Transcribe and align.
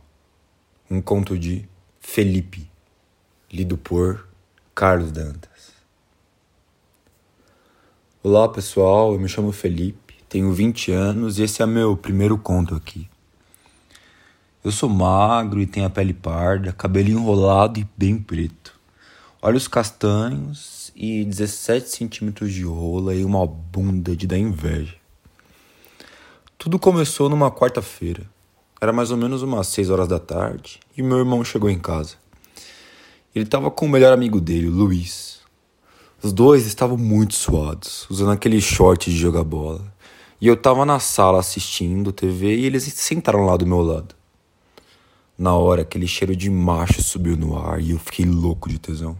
Um 0.88 1.02
conto 1.02 1.36
de 1.36 1.68
Felipe, 1.98 2.70
lido 3.52 3.76
por 3.76 4.28
Carlos 4.72 5.10
Dantas. 5.10 5.72
Olá 8.22 8.48
pessoal, 8.48 9.14
eu 9.14 9.18
me 9.18 9.28
chamo 9.28 9.50
Felipe, 9.50 10.14
tenho 10.28 10.52
20 10.52 10.92
anos 10.92 11.40
e 11.40 11.42
esse 11.42 11.60
é 11.60 11.66
meu 11.66 11.96
primeiro 11.96 12.38
conto 12.38 12.76
aqui. 12.76 13.09
Eu 14.62 14.70
sou 14.70 14.90
magro 14.90 15.58
e 15.58 15.66
tenho 15.66 15.86
a 15.86 15.90
pele 15.90 16.12
parda, 16.12 16.70
cabelo 16.70 17.08
enrolado 17.08 17.80
e 17.80 17.88
bem 17.96 18.18
preto. 18.18 18.78
Olhos 19.40 19.66
castanhos 19.66 20.92
e 20.94 21.24
17 21.24 21.88
centímetros 21.88 22.52
de 22.52 22.62
rola 22.62 23.14
e 23.14 23.24
uma 23.24 23.46
bunda 23.46 24.14
de 24.14 24.26
dar 24.26 24.36
inveja. 24.36 24.96
Tudo 26.58 26.78
começou 26.78 27.30
numa 27.30 27.50
quarta-feira. 27.50 28.22
Era 28.78 28.92
mais 28.92 29.10
ou 29.10 29.16
menos 29.16 29.40
umas 29.40 29.66
6 29.68 29.88
horas 29.88 30.06
da 30.06 30.18
tarde 30.18 30.78
e 30.94 31.02
meu 31.02 31.16
irmão 31.16 31.42
chegou 31.42 31.70
em 31.70 31.78
casa. 31.78 32.16
Ele 33.34 33.46
estava 33.46 33.70
com 33.70 33.86
o 33.86 33.88
melhor 33.88 34.12
amigo 34.12 34.42
dele, 34.42 34.68
o 34.68 34.72
Luiz. 34.72 35.40
Os 36.22 36.34
dois 36.34 36.66
estavam 36.66 36.98
muito 36.98 37.34
suados, 37.34 38.06
usando 38.10 38.32
aquele 38.32 38.60
short 38.60 39.10
de 39.10 39.16
jogar 39.16 39.42
bola. 39.42 39.90
E 40.38 40.46
eu 40.46 40.52
estava 40.52 40.84
na 40.84 41.00
sala 41.00 41.40
assistindo 41.40 42.12
TV 42.12 42.56
e 42.56 42.66
eles 42.66 42.84
sentaram 42.84 43.46
lá 43.46 43.56
do 43.56 43.66
meu 43.66 43.80
lado. 43.80 44.19
Na 45.40 45.56
hora, 45.56 45.80
aquele 45.80 46.06
cheiro 46.06 46.36
de 46.36 46.50
macho 46.50 47.02
subiu 47.02 47.34
no 47.34 47.56
ar 47.56 47.80
e 47.80 47.92
eu 47.92 47.98
fiquei 47.98 48.26
louco 48.26 48.68
de 48.68 48.78
tesão. 48.78 49.16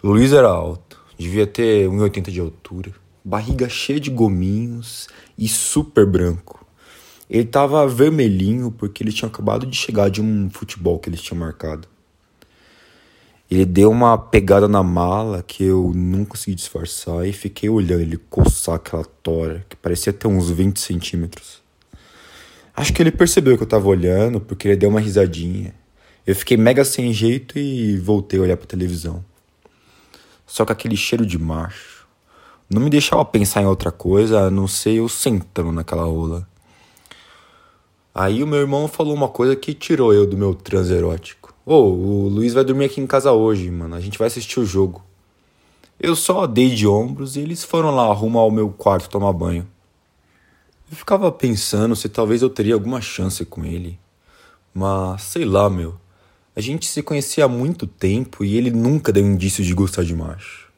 O 0.00 0.10
Luiz 0.10 0.32
era 0.32 0.46
alto, 0.46 0.96
devia 1.18 1.44
ter 1.44 1.88
1,80 1.88 2.30
de 2.30 2.38
altura, 2.38 2.92
barriga 3.24 3.68
cheia 3.68 3.98
de 3.98 4.10
gominhos 4.10 5.08
e 5.36 5.48
super 5.48 6.06
branco. 6.06 6.64
Ele 7.28 7.46
tava 7.46 7.84
vermelhinho 7.88 8.70
porque 8.70 9.02
ele 9.02 9.10
tinha 9.12 9.28
acabado 9.28 9.66
de 9.66 9.76
chegar 9.76 10.08
de 10.08 10.22
um 10.22 10.48
futebol 10.48 11.00
que 11.00 11.10
ele 11.10 11.16
tinha 11.16 11.36
marcado. 11.36 11.88
Ele 13.50 13.64
deu 13.64 13.90
uma 13.90 14.16
pegada 14.16 14.68
na 14.68 14.84
mala 14.84 15.42
que 15.42 15.64
eu 15.64 15.90
não 15.92 16.24
consegui 16.24 16.54
disfarçar 16.54 17.26
e 17.26 17.32
fiquei 17.32 17.68
olhando 17.68 18.02
ele 18.02 18.16
coçar 18.16 18.76
aquela 18.76 19.04
tora 19.04 19.66
que 19.68 19.74
parecia 19.74 20.12
ter 20.12 20.28
uns 20.28 20.48
20 20.48 20.78
centímetros. 20.78 21.60
Acho 22.74 22.92
que 22.92 23.02
ele 23.02 23.10
percebeu 23.10 23.56
que 23.56 23.62
eu 23.62 23.68
tava 23.68 23.88
olhando, 23.88 24.40
porque 24.40 24.68
ele 24.68 24.76
deu 24.76 24.88
uma 24.88 25.00
risadinha. 25.00 25.74
Eu 26.26 26.34
fiquei 26.34 26.56
mega 26.56 26.84
sem 26.84 27.12
jeito 27.12 27.58
e 27.58 27.96
voltei 27.98 28.38
a 28.38 28.42
olhar 28.42 28.56
pra 28.56 28.66
televisão. 28.66 29.24
Só 30.46 30.64
que 30.64 30.72
aquele 30.72 30.96
cheiro 30.96 31.24
de 31.24 31.38
macho 31.38 32.06
não 32.68 32.80
me 32.80 32.90
deixava 32.90 33.24
pensar 33.24 33.62
em 33.62 33.66
outra 33.66 33.90
coisa, 33.90 34.46
a 34.46 34.50
não 34.50 34.68
ser 34.68 34.92
eu 34.92 35.08
sentando 35.08 35.72
naquela 35.72 36.04
rola. 36.04 36.46
Aí 38.14 38.42
o 38.42 38.46
meu 38.46 38.60
irmão 38.60 38.86
falou 38.86 39.14
uma 39.14 39.28
coisa 39.28 39.56
que 39.56 39.74
tirou 39.74 40.14
eu 40.14 40.26
do 40.26 40.36
meu 40.36 40.54
transe 40.54 40.92
erótico. 40.92 41.52
Ô, 41.66 41.74
oh, 41.74 41.92
o 41.92 42.28
Luiz 42.28 42.52
vai 42.52 42.64
dormir 42.64 42.84
aqui 42.86 43.00
em 43.00 43.06
casa 43.06 43.32
hoje, 43.32 43.70
mano. 43.70 43.94
A 43.94 44.00
gente 44.00 44.18
vai 44.18 44.28
assistir 44.28 44.60
o 44.60 44.64
jogo. 44.64 45.02
Eu 45.98 46.16
só 46.16 46.46
dei 46.46 46.70
de 46.70 46.86
ombros 46.86 47.36
e 47.36 47.40
eles 47.40 47.62
foram 47.62 47.94
lá 47.94 48.04
arrumar 48.04 48.44
o 48.44 48.50
meu 48.50 48.70
quarto 48.70 49.10
tomar 49.10 49.32
banho. 49.32 49.66
Eu 50.90 50.96
ficava 50.96 51.30
pensando 51.30 51.94
se 51.94 52.08
talvez 52.08 52.42
eu 52.42 52.50
teria 52.50 52.74
alguma 52.74 53.00
chance 53.00 53.44
com 53.44 53.64
ele. 53.64 53.96
Mas 54.74 55.22
sei 55.22 55.44
lá, 55.44 55.70
meu. 55.70 55.94
A 56.56 56.60
gente 56.60 56.86
se 56.86 57.00
conhecia 57.00 57.44
há 57.44 57.48
muito 57.48 57.86
tempo 57.86 58.44
e 58.44 58.56
ele 58.56 58.72
nunca 58.72 59.12
deu 59.12 59.24
indício 59.24 59.64
de 59.64 59.72
gostar 59.72 60.02
de 60.02 60.16
macho. 60.16 60.68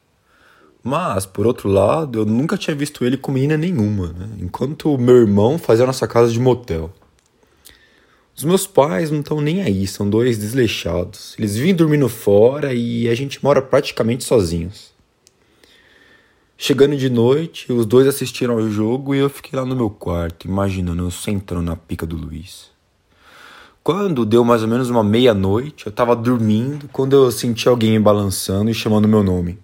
Mas, 0.83 1.25
por 1.25 1.47
outro 1.47 1.67
lado, 1.67 2.19
eu 2.19 2.25
nunca 2.25 2.57
tinha 2.57 2.75
visto 2.75 3.03
ele 3.03 3.17
com 3.17 3.31
menina 3.31 3.57
nenhuma, 3.57 4.13
né? 4.13 4.29
Enquanto 4.39 4.93
o 4.93 4.99
meu 4.99 5.15
irmão 5.15 5.57
fazia 5.57 5.83
a 5.83 5.87
nossa 5.87 6.07
casa 6.07 6.31
de 6.31 6.39
motel. 6.39 6.93
Os 8.35 8.43
meus 8.43 8.67
pais 8.67 9.09
não 9.09 9.21
estão 9.21 9.41
nem 9.41 9.63
aí, 9.63 9.87
são 9.87 10.07
dois 10.07 10.37
desleixados. 10.37 11.35
Eles 11.39 11.55
vivem 11.55 11.73
dormindo 11.73 12.07
fora 12.07 12.71
e 12.71 13.09
a 13.09 13.15
gente 13.15 13.43
mora 13.43 13.63
praticamente 13.63 14.23
sozinhos. 14.23 14.92
Chegando 16.65 16.95
de 16.95 17.09
noite, 17.09 17.69
os 17.73 17.85
dois 17.85 18.07
assistiram 18.07 18.53
ao 18.53 18.69
jogo 18.69 19.13
e 19.13 19.17
eu 19.17 19.29
fiquei 19.29 19.59
lá 19.59 19.65
no 19.65 19.75
meu 19.75 19.89
quarto, 19.89 20.47
imaginando 20.47 21.03
eu 21.03 21.11
sentando 21.11 21.61
na 21.61 21.75
pica 21.75 22.05
do 22.05 22.15
Luiz. 22.15 22.71
Quando 23.83 24.25
deu 24.25 24.45
mais 24.45 24.61
ou 24.61 24.69
menos 24.69 24.89
uma 24.89 25.03
meia-noite, 25.03 25.87
eu 25.87 25.91
tava 25.91 26.15
dormindo 26.15 26.87
quando 26.87 27.17
eu 27.17 27.29
senti 27.33 27.67
alguém 27.67 27.91
me 27.91 27.99
balançando 27.99 28.71
e 28.71 28.73
chamando 28.73 29.09
meu 29.09 29.21
nome. 29.21 29.59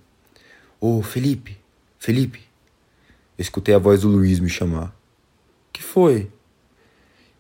Ô, 0.77 0.97
oh, 0.97 1.01
Felipe, 1.01 1.57
Felipe. 1.97 2.41
Eu 3.37 3.43
escutei 3.43 3.73
a 3.73 3.79
voz 3.79 4.01
do 4.01 4.09
Luiz 4.09 4.37
me 4.41 4.49
chamar. 4.49 4.93
Que 5.71 5.81
foi? 5.81 6.29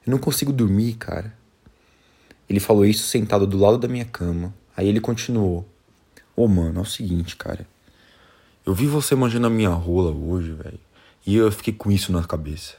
Eu 0.07 0.11
não 0.11 0.19
consigo 0.19 0.53
dormir, 0.53 0.93
cara. 0.93 1.37
Ele 2.49 2.61
falou 2.61 2.85
isso 2.85 3.05
sentado 3.05 3.45
do 3.45 3.57
lado 3.57 3.77
da 3.77 3.89
minha 3.89 4.05
cama. 4.05 4.53
Aí 4.73 4.87
ele 4.87 5.01
continuou. 5.01 5.67
Ô, 6.33 6.45
oh, 6.45 6.47
mano, 6.47 6.79
é 6.79 6.81
o 6.81 6.85
seguinte, 6.85 7.35
cara. 7.35 7.67
Eu 8.69 8.75
vi 8.75 8.85
você 8.85 9.15
manjando 9.15 9.47
a 9.47 9.49
minha 9.49 9.71
rola 9.71 10.11
hoje, 10.11 10.51
velho. 10.51 10.79
E 11.25 11.35
eu 11.35 11.51
fiquei 11.51 11.73
com 11.73 11.91
isso 11.91 12.11
na 12.11 12.23
cabeça. 12.23 12.75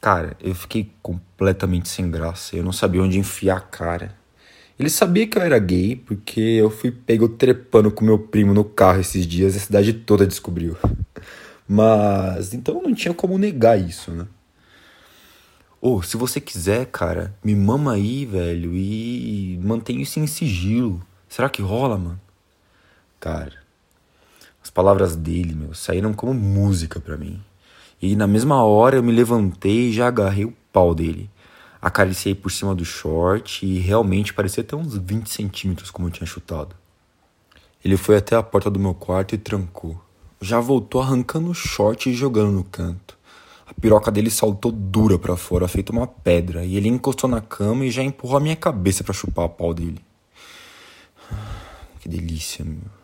Cara, 0.00 0.36
eu 0.40 0.52
fiquei 0.56 0.90
completamente 1.00 1.88
sem 1.88 2.10
graça. 2.10 2.56
Eu 2.56 2.64
não 2.64 2.72
sabia 2.72 3.00
onde 3.00 3.16
enfiar 3.16 3.58
a 3.58 3.60
cara. 3.60 4.12
Ele 4.76 4.90
sabia 4.90 5.24
que 5.28 5.38
eu 5.38 5.42
era 5.42 5.56
gay 5.60 5.94
porque 5.94 6.40
eu 6.40 6.68
fui 6.68 6.90
pego 6.90 7.28
trepando 7.28 7.92
com 7.92 8.04
meu 8.04 8.18
primo 8.18 8.52
no 8.52 8.64
carro 8.64 8.98
esses 8.98 9.24
dias 9.24 9.54
e 9.54 9.58
a 9.58 9.60
cidade 9.60 9.92
toda 9.92 10.26
descobriu. 10.26 10.76
Mas 11.68 12.52
então 12.52 12.82
não 12.82 12.92
tinha 12.92 13.14
como 13.14 13.38
negar 13.38 13.78
isso, 13.78 14.10
né? 14.10 14.26
Ou, 15.80 15.98
oh, 15.98 16.02
se 16.02 16.16
você 16.16 16.40
quiser, 16.40 16.86
cara, 16.86 17.32
me 17.44 17.54
mama 17.54 17.92
aí, 17.92 18.26
velho, 18.26 18.74
e 18.74 19.60
mantém 19.62 20.02
isso 20.02 20.18
em 20.18 20.26
sigilo. 20.26 21.00
Será 21.28 21.48
que 21.48 21.62
rola, 21.62 21.96
mano? 21.96 22.20
Cara, 23.20 23.63
as 24.64 24.70
palavras 24.70 25.14
dele, 25.14 25.54
meu, 25.54 25.74
saíram 25.74 26.14
como 26.14 26.32
música 26.32 26.98
para 26.98 27.18
mim. 27.18 27.38
E 28.00 28.16
na 28.16 28.26
mesma 28.26 28.64
hora 28.64 28.96
eu 28.96 29.02
me 29.02 29.12
levantei 29.12 29.90
e 29.90 29.92
já 29.92 30.08
agarrei 30.08 30.46
o 30.46 30.54
pau 30.72 30.94
dele. 30.94 31.28
Acariciei 31.82 32.34
por 32.34 32.50
cima 32.50 32.74
do 32.74 32.82
short 32.82 33.66
e 33.66 33.78
realmente 33.78 34.32
parecia 34.32 34.64
ter 34.64 34.74
uns 34.74 34.96
20 34.96 35.28
centímetros 35.28 35.90
como 35.90 36.08
eu 36.08 36.10
tinha 36.10 36.26
chutado. 36.26 36.74
Ele 37.84 37.98
foi 37.98 38.16
até 38.16 38.36
a 38.36 38.42
porta 38.42 38.70
do 38.70 38.80
meu 38.80 38.94
quarto 38.94 39.34
e 39.34 39.38
trancou. 39.38 40.00
Já 40.40 40.60
voltou 40.60 41.02
arrancando 41.02 41.50
o 41.50 41.54
short 41.54 42.08
e 42.08 42.14
jogando 42.14 42.52
no 42.52 42.64
canto. 42.64 43.18
A 43.66 43.74
piroca 43.74 44.10
dele 44.10 44.30
saltou 44.30 44.72
dura 44.72 45.18
para 45.18 45.36
fora, 45.36 45.68
feito 45.68 45.90
uma 45.90 46.06
pedra, 46.06 46.64
e 46.64 46.76
ele 46.76 46.88
encostou 46.88 47.28
na 47.28 47.42
cama 47.42 47.84
e 47.84 47.90
já 47.90 48.02
empurrou 48.02 48.38
a 48.38 48.40
minha 48.40 48.56
cabeça 48.56 49.04
para 49.04 49.12
chupar 49.12 49.44
a 49.44 49.48
pau 49.48 49.74
dele. 49.74 50.02
Que 52.00 52.08
delícia, 52.08 52.64
meu. 52.64 53.03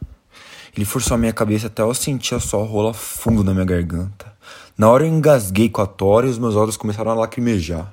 Ele 0.76 0.84
forçou 0.84 1.14
a 1.14 1.18
minha 1.18 1.32
cabeça 1.32 1.66
até 1.66 1.82
eu 1.82 1.92
sentir 1.94 2.34
a 2.34 2.40
sua 2.40 2.64
rola 2.64 2.94
fundo 2.94 3.42
na 3.42 3.52
minha 3.52 3.64
garganta. 3.64 4.32
Na 4.76 4.88
hora 4.88 5.04
eu 5.04 5.12
engasguei 5.12 5.68
com 5.68 5.82
a 5.82 5.86
tora 5.86 6.26
e 6.26 6.30
os 6.30 6.38
meus 6.38 6.54
olhos 6.56 6.76
começaram 6.76 7.10
a 7.10 7.14
lacrimejar. 7.14 7.92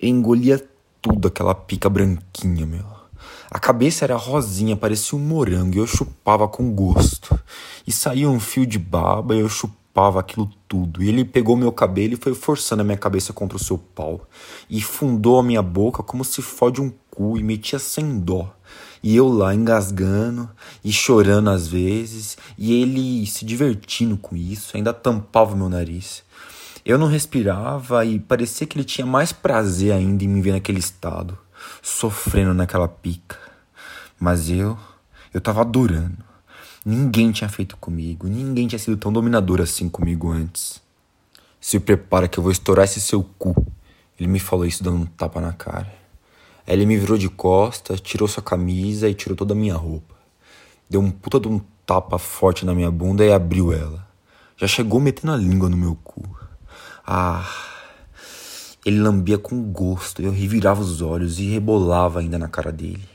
Eu 0.00 0.08
engolia 0.08 0.64
tudo 1.00 1.28
aquela 1.28 1.54
pica 1.54 1.88
branquinha, 1.88 2.64
meu. 2.64 3.02
A 3.50 3.58
cabeça 3.58 4.04
era 4.04 4.16
rosinha, 4.16 4.76
parecia 4.76 5.18
um 5.18 5.20
morango, 5.20 5.74
e 5.74 5.78
eu 5.78 5.86
chupava 5.86 6.48
com 6.48 6.72
gosto. 6.72 7.38
E 7.86 7.92
saía 7.92 8.30
um 8.30 8.40
fio 8.40 8.64
de 8.64 8.78
baba 8.78 9.34
e 9.34 9.40
eu 9.40 9.48
chupava 9.48 10.18
aquilo 10.18 10.48
tudo. 10.66 11.02
E 11.02 11.08
ele 11.08 11.24
pegou 11.24 11.54
meu 11.54 11.70
cabelo 11.70 12.14
e 12.14 12.16
foi 12.16 12.34
forçando 12.34 12.80
a 12.80 12.84
minha 12.84 12.96
cabeça 12.96 13.32
contra 13.32 13.56
o 13.56 13.62
seu 13.62 13.76
pau. 13.76 14.26
E 14.70 14.80
fundou 14.80 15.38
a 15.38 15.42
minha 15.42 15.60
boca 15.60 16.02
como 16.02 16.24
se 16.24 16.40
fode 16.40 16.80
um 16.80 16.90
cu 17.10 17.36
e 17.36 17.42
metia 17.42 17.78
sem 17.78 18.18
dó. 18.18 18.54
E 19.02 19.16
eu 19.16 19.28
lá 19.28 19.54
engasgando 19.54 20.48
e 20.84 20.92
chorando 20.92 21.50
às 21.50 21.66
vezes, 21.66 22.38
e 22.56 22.80
ele 22.80 23.26
se 23.26 23.44
divertindo 23.44 24.16
com 24.16 24.36
isso, 24.36 24.76
ainda 24.76 24.92
tampava 24.92 25.56
meu 25.56 25.68
nariz. 25.68 26.22
Eu 26.84 26.98
não 26.98 27.06
respirava 27.06 28.04
e 28.04 28.18
parecia 28.18 28.66
que 28.66 28.76
ele 28.76 28.84
tinha 28.84 29.06
mais 29.06 29.32
prazer 29.32 29.92
ainda 29.92 30.24
em 30.24 30.28
me 30.28 30.40
ver 30.40 30.52
naquele 30.52 30.78
estado, 30.78 31.36
sofrendo 31.80 32.54
naquela 32.54 32.86
pica. 32.86 33.38
Mas 34.18 34.48
eu, 34.48 34.78
eu 35.34 35.40
tava 35.40 35.62
adorando. 35.62 36.24
Ninguém 36.84 37.30
tinha 37.30 37.48
feito 37.48 37.76
comigo, 37.76 38.26
ninguém 38.26 38.66
tinha 38.66 38.78
sido 38.78 38.96
tão 38.96 39.12
dominador 39.12 39.60
assim 39.60 39.88
comigo 39.88 40.30
antes. 40.30 40.80
Se 41.60 41.78
prepara 41.78 42.26
que 42.26 42.38
eu 42.38 42.42
vou 42.42 42.50
estourar 42.50 42.84
esse 42.84 43.00
seu 43.00 43.22
cu. 43.22 43.66
Ele 44.18 44.28
me 44.28 44.40
falou 44.40 44.66
isso 44.66 44.82
dando 44.82 44.96
um 44.96 45.06
tapa 45.06 45.40
na 45.40 45.52
cara. 45.52 46.01
Ele 46.66 46.86
me 46.86 46.96
virou 46.96 47.18
de 47.18 47.28
costas, 47.28 48.00
tirou 48.00 48.28
sua 48.28 48.42
camisa 48.42 49.08
e 49.08 49.14
tirou 49.14 49.36
toda 49.36 49.52
a 49.52 49.56
minha 49.56 49.74
roupa. 49.74 50.14
Deu 50.88 51.00
um 51.00 51.10
puta 51.10 51.40
de 51.40 51.48
um 51.48 51.60
tapa 51.84 52.18
forte 52.18 52.64
na 52.64 52.74
minha 52.74 52.90
bunda 52.90 53.24
e 53.24 53.32
abriu 53.32 53.72
ela. 53.72 54.06
Já 54.56 54.66
chegou 54.66 55.00
metendo 55.00 55.32
a 55.32 55.36
língua 55.36 55.68
no 55.68 55.76
meu 55.76 55.96
cu. 56.04 56.22
Ah, 57.06 57.44
Ele 58.84 59.00
lambia 59.00 59.38
com 59.38 59.62
gosto, 59.72 60.22
eu 60.22 60.30
revirava 60.32 60.80
os 60.80 61.00
olhos 61.00 61.38
e 61.38 61.46
rebolava 61.46 62.20
ainda 62.20 62.38
na 62.38 62.48
cara 62.48 62.72
dele. 62.72 63.08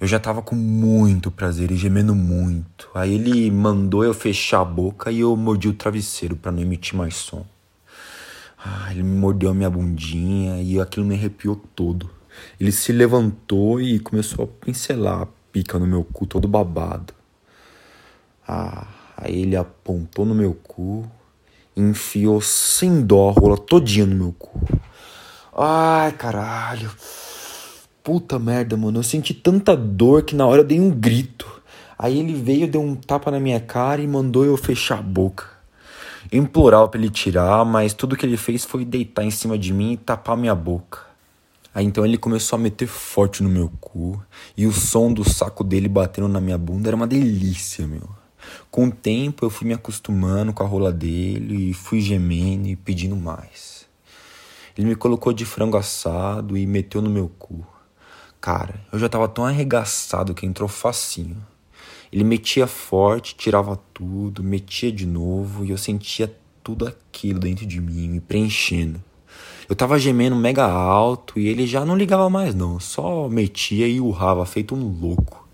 Eu 0.00 0.06
já 0.06 0.18
tava 0.20 0.42
com 0.42 0.54
muito 0.54 1.30
prazer 1.30 1.70
e 1.70 1.76
gemendo 1.76 2.14
muito. 2.14 2.88
Aí 2.94 3.14
ele 3.14 3.50
mandou 3.50 4.04
eu 4.04 4.14
fechar 4.14 4.60
a 4.60 4.64
boca 4.64 5.10
e 5.10 5.20
eu 5.20 5.36
mordi 5.36 5.68
o 5.68 5.72
travesseiro 5.72 6.36
para 6.36 6.52
não 6.52 6.62
emitir 6.62 6.96
mais 6.96 7.16
som. 7.16 7.44
Ah, 8.64 8.88
ele 8.90 9.02
me 9.02 9.18
mordeu 9.18 9.50
a 9.50 9.54
minha 9.54 9.70
bundinha 9.70 10.62
e 10.62 10.80
aquilo 10.80 11.06
me 11.06 11.14
arrepiou 11.14 11.56
todo. 11.74 12.10
Ele 12.60 12.72
se 12.72 12.92
levantou 12.92 13.80
e 13.80 13.98
começou 13.98 14.44
a 14.44 14.64
pincelar 14.64 15.22
a 15.22 15.28
pica 15.52 15.78
no 15.78 15.86
meu 15.86 16.04
cu 16.04 16.26
todo 16.26 16.48
babado. 16.48 17.14
Ah, 18.46 18.86
aí 19.16 19.42
ele 19.42 19.56
apontou 19.56 20.24
no 20.24 20.34
meu 20.34 20.54
cu 20.54 21.04
e 21.76 21.80
enfiou 21.80 22.40
sem 22.40 23.02
dó 23.02 23.28
a 23.28 23.32
rola 23.32 23.56
todinha 23.56 24.06
no 24.06 24.14
meu 24.14 24.32
cu. 24.32 24.60
Ai, 25.56 26.12
caralho. 26.12 26.90
Puta 28.02 28.38
merda, 28.38 28.76
mano. 28.76 29.00
Eu 29.00 29.02
senti 29.02 29.34
tanta 29.34 29.76
dor 29.76 30.22
que 30.22 30.34
na 30.34 30.46
hora 30.46 30.62
eu 30.62 30.64
dei 30.64 30.80
um 30.80 30.90
grito. 30.90 31.46
Aí 31.98 32.18
ele 32.18 32.32
veio, 32.32 32.68
deu 32.68 32.80
um 32.80 32.94
tapa 32.94 33.30
na 33.30 33.40
minha 33.40 33.60
cara 33.60 34.00
e 34.00 34.06
mandou 34.06 34.44
eu 34.44 34.56
fechar 34.56 35.00
a 35.00 35.02
boca. 35.02 35.46
Implorava 36.32 36.88
pra 36.88 37.00
ele 37.00 37.10
tirar, 37.10 37.64
mas 37.64 37.92
tudo 37.92 38.16
que 38.16 38.24
ele 38.24 38.36
fez 38.36 38.64
foi 38.64 38.84
deitar 38.84 39.24
em 39.24 39.30
cima 39.30 39.58
de 39.58 39.72
mim 39.72 39.92
e 39.92 39.96
tapar 39.96 40.36
minha 40.36 40.54
boca. 40.54 41.07
Aí 41.78 41.84
então 41.84 42.04
ele 42.04 42.18
começou 42.18 42.56
a 42.56 42.60
meter 42.60 42.88
forte 42.88 43.40
no 43.40 43.48
meu 43.48 43.70
cu 43.80 44.20
e 44.56 44.66
o 44.66 44.72
som 44.72 45.12
do 45.12 45.22
saco 45.22 45.62
dele 45.62 45.86
batendo 45.88 46.26
na 46.26 46.40
minha 46.40 46.58
bunda 46.58 46.88
era 46.88 46.96
uma 46.96 47.06
delícia, 47.06 47.86
meu. 47.86 48.02
Com 48.68 48.88
o 48.88 48.90
tempo 48.90 49.46
eu 49.46 49.50
fui 49.50 49.64
me 49.64 49.74
acostumando 49.74 50.52
com 50.52 50.64
a 50.64 50.66
rola 50.66 50.92
dele 50.92 51.70
e 51.70 51.72
fui 51.72 52.00
gemendo 52.00 52.66
e 52.66 52.74
pedindo 52.74 53.14
mais. 53.14 53.86
Ele 54.76 54.88
me 54.88 54.96
colocou 54.96 55.32
de 55.32 55.44
frango 55.44 55.76
assado 55.76 56.58
e 56.58 56.66
meteu 56.66 57.00
no 57.00 57.08
meu 57.08 57.30
cu. 57.38 57.64
Cara, 58.40 58.84
eu 58.92 58.98
já 58.98 59.08
tava 59.08 59.28
tão 59.28 59.44
arregaçado 59.44 60.34
que 60.34 60.44
entrou 60.44 60.68
facinho. 60.68 61.36
Ele 62.12 62.24
metia 62.24 62.66
forte, 62.66 63.36
tirava 63.36 63.78
tudo, 63.94 64.42
metia 64.42 64.90
de 64.90 65.06
novo 65.06 65.64
e 65.64 65.70
eu 65.70 65.78
sentia 65.78 66.36
tudo 66.60 66.88
aquilo 66.88 67.38
dentro 67.38 67.64
de 67.64 67.80
mim, 67.80 68.08
me 68.08 68.20
preenchendo. 68.20 69.00
Eu 69.68 69.76
tava 69.76 69.98
gemendo 69.98 70.34
mega 70.34 70.64
alto 70.64 71.38
e 71.38 71.46
ele 71.46 71.66
já 71.66 71.84
não 71.84 71.94
ligava 71.94 72.30
mais 72.30 72.54
não, 72.54 72.80
só 72.80 73.28
metia 73.28 73.86
e 73.86 74.00
urrava, 74.00 74.46
feito 74.46 74.74
um 74.74 74.88
louco. 74.98 75.46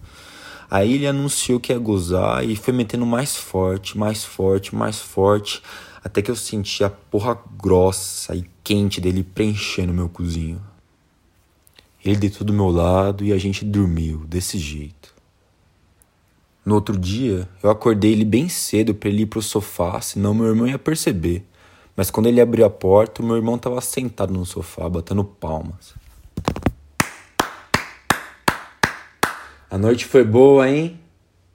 Aí 0.71 0.93
ele 0.93 1.07
anunciou 1.07 1.59
que 1.59 1.73
ia 1.73 1.79
gozar 1.79 2.49
e 2.49 2.55
foi 2.55 2.73
metendo 2.73 3.05
mais 3.05 3.37
forte, 3.37 3.99
mais 3.99 4.25
forte, 4.25 4.75
mais 4.75 5.01
forte, 5.01 5.61
até 6.03 6.23
que 6.23 6.31
eu 6.31 6.37
senti 6.37 6.85
a 6.85 6.91
porra 6.91 7.37
grossa 7.61 8.37
e 8.37 8.45
quente 8.63 9.01
dele 9.01 9.25
preenchendo 9.25 9.93
meu 9.93 10.09
cozinho. 10.09 10.61
Ele 12.05 12.17
deitou 12.17 12.47
do 12.47 12.53
meu 12.53 12.71
lado 12.71 13.25
e 13.25 13.33
a 13.33 13.39
gente 13.39 13.65
dormiu 13.65 14.19
desse 14.29 14.59
jeito. 14.59 15.13
No 16.65 16.77
outro 16.77 16.97
dia, 16.97 17.49
eu 17.63 17.69
acordei 17.69 18.13
ele 18.13 18.25
bem 18.25 18.49
cedo 18.49 18.95
para 18.95 19.09
ele 19.09 19.23
ir 19.23 19.27
pro 19.27 19.43
sofá, 19.43 20.01
senão 20.01 20.33
meu 20.33 20.47
irmão 20.47 20.69
ia 20.69 20.79
perceber. 20.79 21.45
Mas 21.97 22.11
quando 22.11 22.27
ele 22.27 22.41
abriu 22.41 22.65
a 22.65 22.71
porta, 22.71 23.23
o 23.23 23.25
meu 23.25 23.37
irmão 23.37 23.55
estava 23.55 23.81
sentado 23.81 24.33
no 24.33 24.45
sofá, 24.45 24.89
batendo 24.89 25.25
palmas. 25.25 25.95
A 29.71 29.79
noite 29.79 30.05
foi 30.05 30.25
boa, 30.25 30.69
hein? 30.69 31.01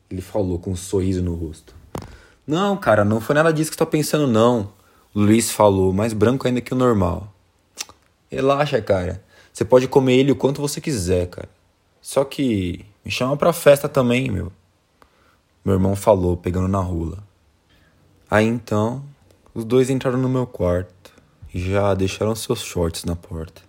Ele 0.09 0.21
falou 0.21 0.59
com 0.59 0.71
um 0.71 0.75
sorriso 0.75 1.21
no 1.21 1.35
rosto. 1.35 1.73
Não, 2.45 2.75
cara, 2.75 3.05
não 3.05 3.21
foi 3.21 3.35
nada 3.35 3.53
disso 3.53 3.69
que 3.69 3.75
você 3.75 3.79
tá 3.79 3.85
pensando, 3.85 4.27
não. 4.27 4.73
O 5.13 5.19
Luiz 5.19 5.51
falou, 5.51 5.93
mais 5.93 6.13
branco 6.13 6.47
ainda 6.47 6.61
que 6.61 6.73
o 6.73 6.77
normal. 6.77 7.33
Relaxa, 8.29 8.81
cara. 8.81 9.23
Você 9.51 9.65
pode 9.65 9.87
comer 9.87 10.17
ele 10.17 10.31
o 10.31 10.35
quanto 10.35 10.61
você 10.61 10.79
quiser, 10.79 11.27
cara. 11.27 11.49
Só 12.01 12.23
que 12.23 12.85
me 13.03 13.11
chama 13.11 13.35
pra 13.35 13.53
festa 13.53 13.89
também, 13.89 14.29
meu. 14.29 14.51
Meu 15.63 15.75
irmão 15.75 15.95
falou, 15.95 16.37
pegando 16.37 16.67
na 16.67 16.79
rula. 16.79 17.19
Aí 18.29 18.45
então, 18.45 19.03
os 19.59 19.65
dois 19.65 19.89
entraram 19.89 20.17
no 20.17 20.29
meu 20.29 20.47
quarto 20.47 21.11
e 21.53 21.59
já 21.59 21.93
deixaram 21.93 22.33
seus 22.33 22.61
shorts 22.61 23.03
na 23.03 23.13
porta. 23.13 23.61